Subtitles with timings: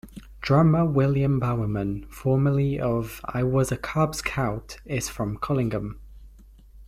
[0.41, 5.97] Drummer William Bowerman, formerly of 'I Was A Cub Scout' is from Collingham.